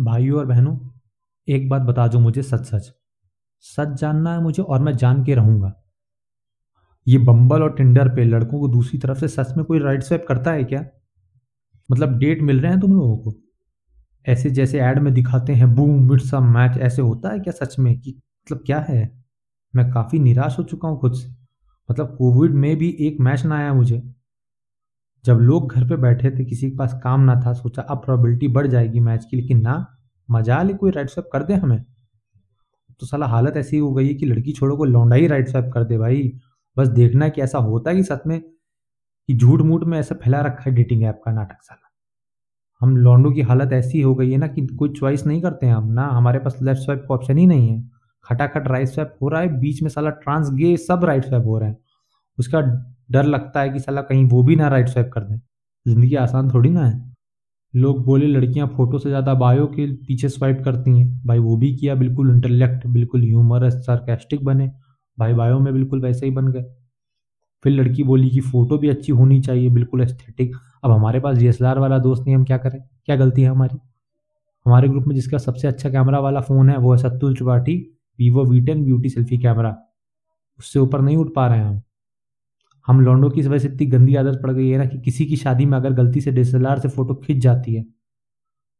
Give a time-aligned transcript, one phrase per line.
[0.00, 0.78] भाइयों और बहनों,
[1.48, 2.92] एक बात बता दो मुझे सच सच
[3.60, 5.84] सच जानना है मुझे और मैं जान के रहूँगा।
[7.06, 10.26] ये बम्बल और टिंडर पे लड़कों को दूसरी तरफ़ से सच में कोई राइट स्वैप
[10.28, 10.86] करता है क्या?
[11.90, 13.32] मतलब डेट मिल रहे हैं तुम लोगों को?
[14.26, 18.00] ऐसे जैसे ऐड में दिखाते हैं बूम मिट्स मैच ऐसे होता है क्या सच में
[18.00, 19.24] कि मतलब क्या है?
[19.76, 21.28] मैं काफ़ी निराश हो चुका हूँ खुद से।
[21.90, 24.14] मतलब कोविड में भी एक मैच ना आया मुझे।
[25.28, 28.48] जब लोग घर पे बैठे थे, किसी के पास काम ना था, सोचा अब प्रोबेबिलिटी
[28.48, 29.86] बढ़ जाएगी मैच की, लेकिन ना
[30.28, 31.84] मज़ा ले कोई राइट स्वैप कर दे हमें।
[33.00, 35.70] तो साला हालत ऐसी हो गई है कि लड़की छोड़ो को लौंडा ही राइट स्वैप
[35.74, 36.32] कर दे भाई।
[36.76, 40.40] बस देखना कि ऐसा होता है कि सच में, कि झूठ मूठ में ऐसा फैला
[40.40, 41.90] रखा है डेटिंग ऐप का नाटक साला।
[42.80, 45.74] हम लॉन्डो की हालत ऐसी हो गई है ना कि कोई चॉइस नहीं करते हैं
[45.74, 47.82] हम। ना हमारे पास लेफ़्ट स्वाइप का ऑप्शन ही नहीं है।
[48.24, 51.58] खटाखट राइट स्वैप हो रहा है, बीच में साला ट्रांस गे सब राइट स्वैप हो
[51.58, 51.76] रहे हैं।
[52.38, 52.60] उसका
[53.10, 55.38] डर लगता है कि साला कहीं वो भी ना राइट स्वैप कर दें।
[55.86, 57.06] ज़िंदगी आसान थोड़ी ना है।
[57.74, 61.74] लोग बोले, लड़कियाँ फ़ोटो से ज़्यादा बायो के पीछे स्वाइप करती हैं। भाई वो भी
[61.76, 64.70] किया, बिल्कुल इंटेलेक्ट बिल्कुल ह्यूमरस सार्केस्टिक बने।
[65.18, 66.64] भाई बायो में बिल्कुल वैसे ही बन गए।
[67.64, 71.48] फिर लड़की बोली कि फ़ोटो भी अच्छी होनी चाहिए, बिल्कुल एस्थेटिक अब हमारे पास डी
[71.60, 72.80] वाला दोस्त नहीं, हम क्या करें?
[73.06, 73.78] क्या गलती है हमारी?
[74.66, 77.76] हमारे ग्रुप में जिसका सबसे अच्छा कैमरा वाला फ़ोन है, वो है Sattul Tripathi
[78.18, 79.76] Vivo V ten beauty selfie camera
[80.58, 81.82] उससे ऊपर नहीं उठ पा रहे हैं हम।
[82.88, 85.36] हम लॉन्डो की वजह से इतनी गंदी आदत पड़ गई है ना कि किसी की
[85.36, 87.84] शादी में अगर गलती से डीएसएलआर से फ़ोटो खिंच जाती है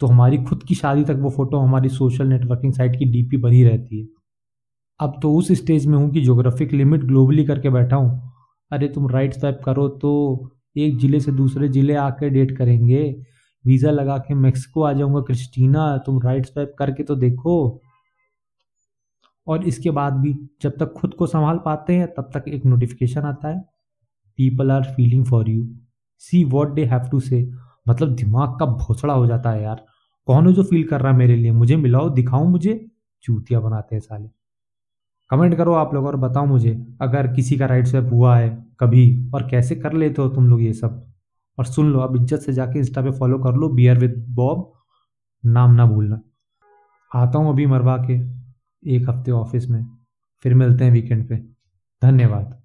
[0.00, 3.62] तो हमारी खुद की शादी तक वो फ़ोटो हमारी सोशल नेटवर्किंग साइट की डीपी बनी
[3.64, 4.06] रहती है।
[5.00, 8.32] अब तो उस स्टेज में हूँ कि जोग्राफिक लिमिट ग्लोबली करके बैठा हूँ।
[8.70, 10.10] अरे तुम राइट स्वाइप करो तो
[10.76, 13.02] एक ज़िले से दूसरे ज़िले आकर डेट करेंगे,
[13.64, 17.80] वीज़ा लगा के मेक्सिको आ जाऊँगा क्रिस्टीना, तुम राइट स्वाइप करके तो देखो।
[19.46, 23.20] और इसके बाद भी जब तक खुद को संभाल पाते हैं, तब तक एक नोटिफिकेशन
[23.22, 23.64] आता है।
[24.42, 25.66] People are feeling for you
[26.22, 27.50] see what they have to say
[27.88, 29.84] मतलब दिमाग का भोसड़ा हो जाता है यार।
[30.28, 31.52] कौन है जो फील कर रहा है मेरे लिए?
[31.52, 32.74] मुझे मिलाओ, दिखाओ मुझे।
[33.24, 34.28] चूतिया बनाते हैं साले।
[35.30, 38.48] कमेंट करो आप लोग और बताओ मुझे, अगर किसी का राइट स्वैप हुआ है
[38.80, 41.12] कभी, और कैसे कर लेते हो तुम लोग ये सब?
[41.58, 44.72] और सुन लो, अब इज़्ज़त से जाके इंस्टा पे फॉलो कर लो बियर विद बॉब
[45.44, 46.20] नाम ना भूलना।
[47.12, 48.20] आता हूँ अभी मरवा के,
[48.96, 49.84] एक हफ़्ते ऑफ़िस में।
[50.44, 51.36] फिर मिलते हैं वीकेंड पे।
[52.02, 52.61] धन्यवाद।